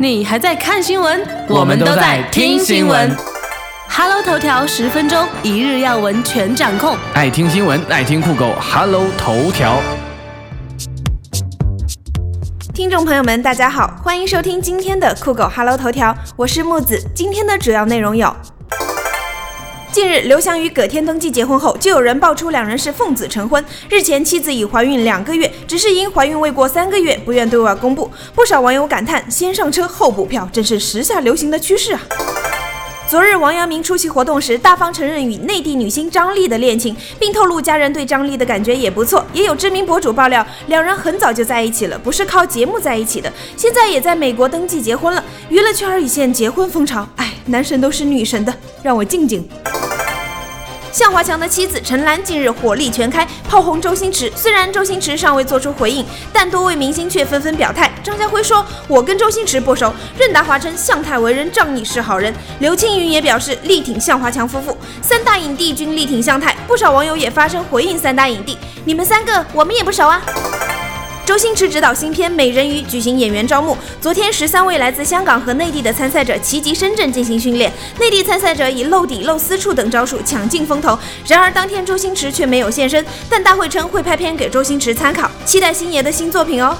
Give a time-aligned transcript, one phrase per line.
[0.00, 1.26] 你还在看新闻？
[1.48, 3.10] 我们都在听新闻。
[3.88, 6.96] Hello 头条十分钟，一日要闻全掌控。
[7.14, 9.82] 爱听新闻，爱听酷狗，Hello 头条。
[12.72, 17.02] 听众朋友们，大家好，欢迎收听今天的酷狗 Hello 头条，我是木子。
[17.12, 18.32] 今天的主要内容有：
[19.90, 23.64] 近日，刘翔与葛天登记结婚后，就有人爆出两人是奉子成婚。
[23.90, 28.10] 日前，妻子已怀孕两个月，只是因怀孕未过三个月，不愿对外公布。
[28.34, 32.00] 不少网友感叹：先上车后补票，真是时下流行的趋势啊！
[33.06, 39.24] 昨日，王阳明出席活动时，大方承认与内地女星张丽的恋情，并透露家人对张丽的感觉也不错。
[39.34, 45.22] 也有知名博主爆料，两人很早就在一起了，不是靠节目在一起的，现在也在美国登记结婚了。
[45.50, 49.46] 娱乐圈儿已现结婚风潮，哎，男神都是女神的，让我静静。
[50.98, 54.28] 向华强的妻子陈岚近日火力全开，炮轰周星驰。
[54.34, 57.88] 虽然周星驰尚未做出回应，但多位明星却纷纷表态。
[58.02, 62.34] 张家辉说：“我跟周星驰不熟。”任达华称向太为人仗义是好人。
[62.58, 64.76] 刘青云也表示力挺向华强夫妇。
[65.00, 70.20] 三大影帝均力挺向太，不少网友也发声回应三大影帝：“你们三个我们也不熟啊。”
[71.28, 77.70] 周星驰执导新片《美人鱼》举行演员招募，昨天十三位来自香港和内地的参赛者齐集深圳进行训练。
[78.00, 86.74] 内地参赛者以露底、露私处等招数抢尽风头，然而当天周星驰却没有现身，但大会称会拍片给周星驰参考，期待星爷的新作品哦。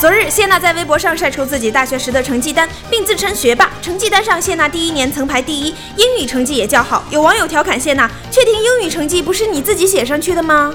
[0.00, 3.70] 昨日，谢娜在微博上晒出自己大学时的成绩单，并自称学霸。
[3.82, 7.04] 成绩单上，谢娜第一年曾排第一，英语成绩也较好。
[7.10, 10.72] 有网友调侃谢娜：“确定英语成绩不是你自己写上去的吗？”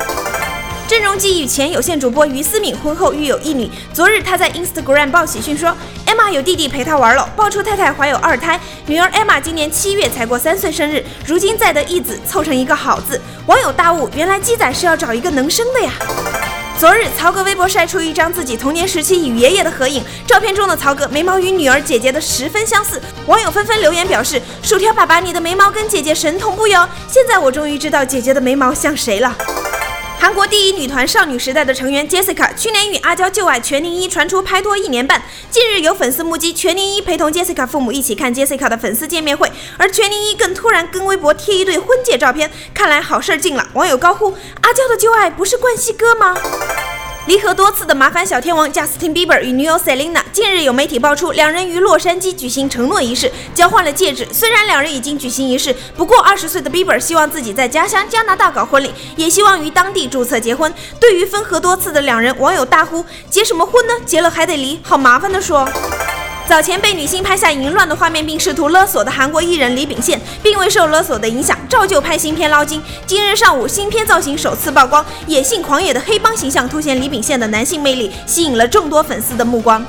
[0.92, 3.72] 郑容基与前有线主播于思敏婚后育有一女。
[3.94, 5.74] 昨日，他在 Instagram 报喜讯说
[6.06, 13.22] ，Emma 有弟弟陪她玩了，爆出太太怀有二胎，女儿 Emma 今年七月才过三岁生日，如今再得一子，凑成一个好字。
[13.46, 15.94] 网友大悟，原来鸡仔是要找一个能生的呀。
[16.78, 26.86] 昨日，曹格微博晒出一张自己童年时期与爷爷的合影，照片中的曹格眉毛与女儿姐姐的十分相似，网友纷纷留言表示：“薯条爸爸，你的眉毛跟姐姐神同步哟！
[27.08, 29.34] 现在我终于知道姐姐的眉毛像谁了。”
[30.22, 43.68] 韩国第一女团少女时代的成员 Jessica 去年与阿娇旧爱全宁一传出拍拖一年半，近日有粉丝目击全宁一陪同 Jessica 父母一起看 Jessica 的粉丝见面会，而全宁一更突然跟微博贴一对婚戒照片，看来好事近了。
[43.74, 46.36] 网友高呼：阿娇的旧爱不是冠希哥吗？
[47.28, 54.28] 离合多次的麻烦小天王贾斯汀·比伯与女友 Selina，近日有媒体爆出两人于洛杉矶举行承诺仪式，交换了戒指。
[54.34, 60.74] 虽然两人已经举行仪式，不过二十岁的 Bieber 希望自己在家乡加拿大搞婚礼，也希望于当地注册结婚。
[61.00, 63.94] 对于分合多次的两人，网友大呼：结什么婚呢？
[64.04, 65.70] 结了还得离，好麻烦的说。
[66.48, 72.82] 早前被女星拍下淫乱的画面并试图勒索的韩国艺人李秉宪，并未受勒索的影响，照旧拍新片捞金。
[73.06, 79.86] 今日上午，新片造型首次曝光，野性狂野的黑帮形象凸显李秉宪的男性魅力，吸引了众多粉丝的目光。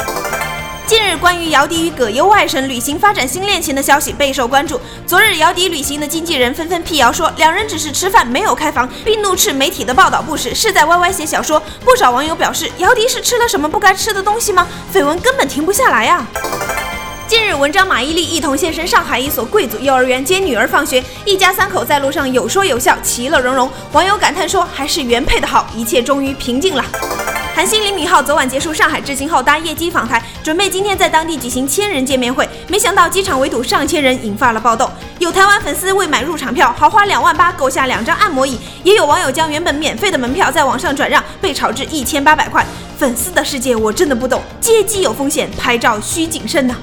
[0.93, 4.79] 近日，关于姚笛与葛优外甥旅行发展新恋情的消息备受关注。
[5.07, 11.59] 昨日，姚笛旅行的经纪人纷纷辟谣说，两人只是吃饭，没有开房，并怒斥媒体的报道不实，是在歪歪写小说。
[11.83, 14.69] 不少网友表示，姚笛是吃了什么不该吃的东西吗？
[14.93, 16.27] 绯闻根本停不下来呀、
[17.27, 23.71] 近日，文章马伊琍一同现身上海一所贵族幼儿园接女儿放学，一家三口在路上有说有笑，其乐融融。
[23.93, 26.85] 网友感叹说：“还是原配的好，一切终于平静了。”
[27.55, 34.91] 韩星李敏镐昨晚结束上海之行后搭夜机访台，准备今天在当地举行千人见面会，没想到机场围堵上千人，引发了暴动。
[35.19, 42.67] 有台湾粉丝为买入场票，豪花两万八购下两张按摩椅，也有网友将原本免费的门票在网上转让，被炒至一千八百块。
[42.99, 46.75] 粉丝的世界我真的不懂，接机有风险，拍照需谨慎呐、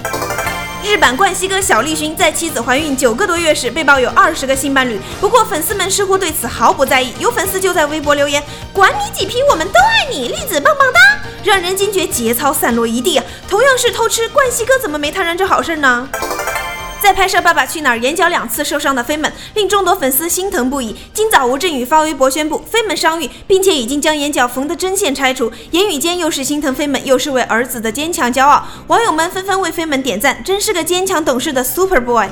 [0.81, 7.13] 日版冠希哥小栗旬在妻子怀孕九个多月时被曝有二十个性伴侣，不过粉丝们似乎对此毫不在意。
[7.19, 8.41] 有粉丝就在微博留言
[8.72, 11.00] ：“管你几批，我们都爱你，栗子棒棒哒！”
[11.44, 13.25] 让人惊觉节操散落一地啊！
[13.47, 16.07] 同样是偷吃，冠希哥怎么没摊上这好事呢？
[17.01, 20.95] 在拍摄《爸爸去哪儿》眼角两次受伤的飞门，令众多粉丝心疼不已。
[21.13, 28.67] 今早吴镇宇发微博宣布飞门伤愈，并且已经将眼角缝的针线拆除，言语间又是心疼飞门，又是为儿子的坚强骄傲。
[28.88, 32.27] 网友们纷纷为飞门点赞，真是个坚强懂事的 Super Boy。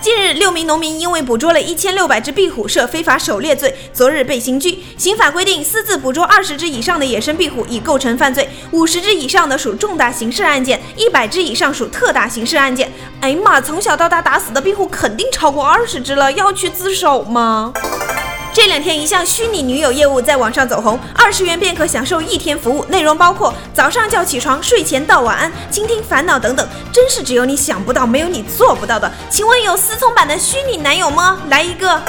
[0.00, 4.78] 近日，六名农民因为捕捉了一千六百只壁虎，涉非法狩猎罪，昨日被刑拘。
[4.96, 12.90] 刑法规定，私自捕捉二十只以上的野生壁虎已构成犯罪，五十只以上的属重大刑事案件，一百只以上属特大刑事案件。
[13.20, 17.72] 哎呀妈，从小到大打死的壁虎肯定超过二十只了，要去自首吗？
[18.52, 29.10] 这两天，一项虚拟女友业务在网上走红，二十元便可享受一天服务，内容包括早上叫起床、睡前道晚安、倾听烦恼等等，真是只有你想不到，没有你做不到的。
[29.28, 31.38] 请问有思聪版的虚拟男友吗？
[31.48, 32.00] 来一个！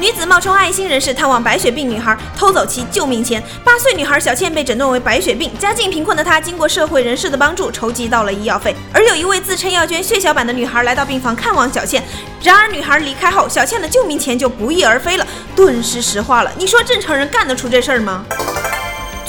[0.00, 3.42] 女子冒充爱心人士探望白血病女孩，偷走其救命钱。
[3.62, 8.74] 八岁女孩小倩被诊断为白血病，家境贫困的她经过社会人士的帮助，筹集到了医药费。
[8.94, 12.02] 而有一位自称要捐血小板的女孩来到病房看望小倩，
[12.42, 16.50] 然而女孩离开后，小倩的救命钱就不翼而飞了，顿时石化了。
[16.56, 18.24] 你说正常人干得出这事儿吗？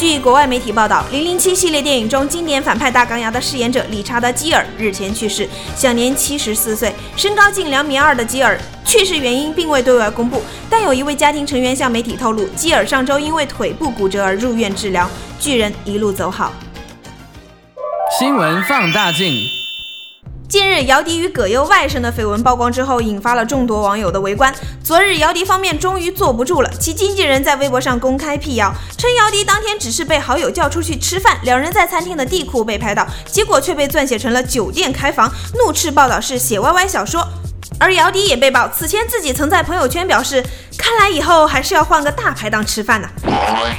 [0.02, 6.92] 据国外媒体报道，《零零七》系列电影中经典反派大钢牙的饰演者理查德·基尔日前去世，享年七十四岁。
[7.16, 15.08] 身高近两米二的基尔去世原因并未对外公布，但有一位家庭成员向媒体透露，基尔上周因为腿部骨折而入院治疗。
[15.40, 16.52] 巨人一路走好。
[18.18, 19.61] 新闻放大镜。
[20.52, 24.54] 近日，姚笛与葛优外甥的绯闻曝光之后，引发了众多网友的围观。
[24.84, 37.26] 昨日，姚笛方面终于坐不住了，其经纪人在微博上公开辟谣，称姚笛当天只是被好友叫出去吃饭，两人在餐厅的地库被拍到，结果却被撰写成了酒店开房，怒斥报道是写歪歪小说。
[37.82, 40.44] 而姚笛也被曝，此前自己曾在朋友圈表示，
[40.78, 43.10] 看来以后还是要换个大排档吃饭呢，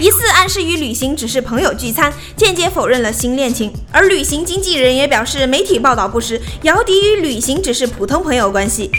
[0.01, 3.73] 疑似暗示与旅行只是朋友聚餐，间接否认了新恋情。
[3.93, 8.91] 而旅行经纪人也表示，媒体报道不实，姚笛与旅行只是普通朋友关系。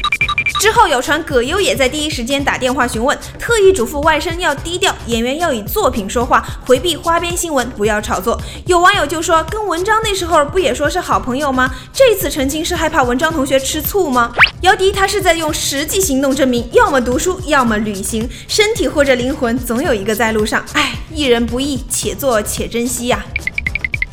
[0.60, 8.40] 之后有传葛优也在第一时间打电话询问，特意嘱咐外甥要低调，演员要以作品说话，回避花边新闻，不要炒作。
[8.66, 11.70] 有网友就说，跟文章那时候不也说是好朋友吗？
[11.92, 14.32] 这次澄清是害怕文章同学吃醋吗？
[14.62, 20.64] 姚笛他是在用实际行动证明，要么读书，要么旅行，身体或者灵魂总有一个在路上。
[20.74, 23.26] 哎，一人不易，且做且珍惜呀。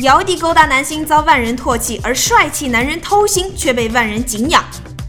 [0.01, 4.65] 姚笛勾搭男星遭万人唾弃，而帅气男人偷腥却被万人敬仰。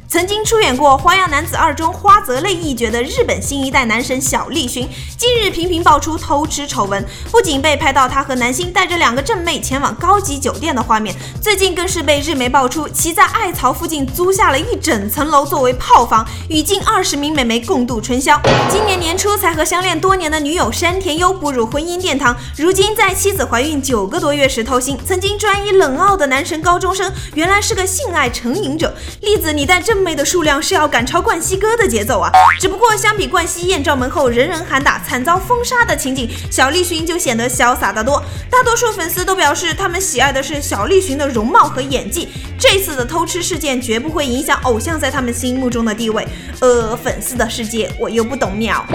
[0.10, 18.37] 曾经出演过《花样男子二》中花泽类一角的日本新一代男神小栗旬，近日频频爆出偷吃丑闻，不仅被拍到他和男星带着两个正妹前往高级酒店的画面，最近更是被日媒爆出其在爱巢附近租下了一整层楼作为炮房，与近二十名美眉共度春宵。
[18.69, 28.94] 今年年初才和相恋多年的女友山田优步入婚姻殿堂，如今在妻子怀孕九个多月时偷腥，曾经专一冷傲的男神高中生，原来是个性爱成瘾者。
[29.21, 30.01] 栗子，你带正。
[30.01, 32.31] 妹的数量是要赶超冠希哥的节奏啊！
[32.57, 38.24] 只不过相比冠希艳照门后人人喊打、惨遭封杀的情景，小栗旬就显得潇洒得多。
[38.50, 42.30] 大多数粉丝都表示，他们喜爱的是小栗旬的容貌和演技。
[42.57, 46.25] 这次的偷吃事件绝不会影响偶像在他们心目中的地位。
[46.62, 48.86] 呃，粉丝的世界我又不懂鸟。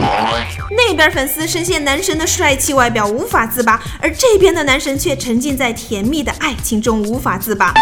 [0.71, 7.75] 那边粉丝深陷男神的帅气外表无法自拔，而这边的男神却沉浸在甜蜜的爱情中无法自拔。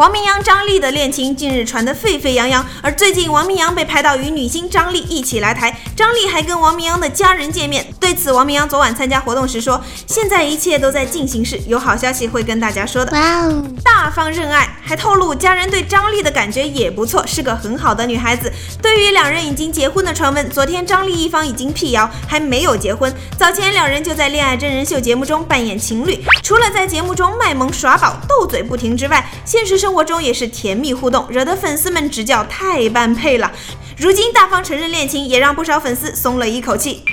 [0.00, 7.86] 王明阳、张丽的恋情近日传得沸沸扬扬，而最近王明阳被拍到与女星张丽一起来台，张丽还跟王明阳的家人见面。
[8.00, 18.52] 对此，王明阳昨晚参加活动时说：“现在一切都在进行时，有好消息会跟大家说的。”哇哦，大方认爱，还透露家人对张丽的感觉也不错，是个很好的女孩子。
[18.82, 23.12] 对于两人已经结婚的传闻，昨天张丽一方已经辟谣，还没有结婚。
[23.38, 33.52] 早前两人就在恋爱真人秀节目中扮演情侣，除了在节目中卖萌耍宝、斗嘴不停之外，现实生活中也是甜蜜互动，惹得粉丝们直叫太般配了。
[33.96, 37.04] 如今大方承认恋情，也让不少粉丝松了一口气。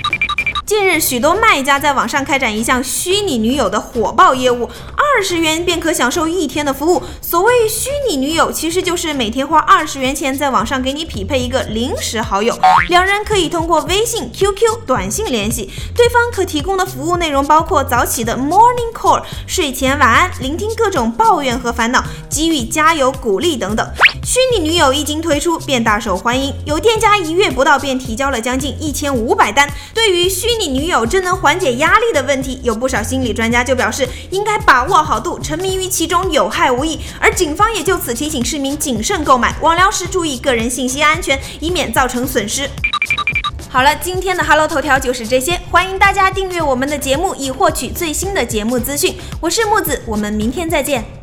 [0.68, 7.02] 近日，许多卖家在网上开展一项虚拟女友的火爆业务，二十元便可享受一天的服务。
[7.22, 12.54] 所谓虚拟女友，其实就是每天花二十元钱在网上给你匹配一个临时好友，
[12.90, 15.70] 两人可以通过微信、QQ、短信联系。
[15.96, 23.90] 对方可提供的服务内容包括早起的 Morning Call、睡前晚安、聆听各种抱怨和烦恼、给予加油鼓励等等。
[24.22, 29.66] 虚拟女友一经推出便大受欢迎，有店家一月不到便提交了将近一千五百单。
[29.94, 36.98] 对于虚你女友真能缓解压力的问题，有不少心理专家就表示应该把握好度，沉迷于其中有害无益。
[37.20, 42.68] 而警方也就此提醒市民谨慎购买，网聊时注意个人信息安全，以免造成损失。
[43.70, 49.14] 好了，今天的 Hello 头条就是这些，欢迎大家订阅我们的节目，以获取最新的节目资讯。
[49.40, 51.17] 我是木子，我们明天再见。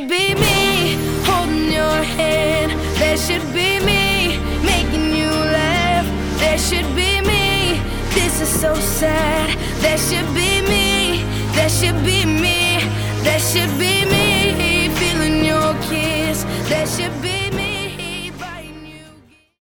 [0.00, 2.72] Should be me holding your hand.
[2.98, 6.06] There should be me making you laugh.
[6.38, 7.82] There should be me.
[8.14, 9.58] This is so sad.
[9.82, 12.80] There should be me There should be me.
[13.24, 14.88] That should be me.
[14.98, 16.44] Feeling your kiss.
[16.70, 17.39] That should be